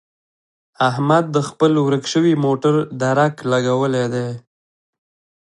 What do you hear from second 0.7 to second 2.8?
احمد د خپل ورک شوي موټر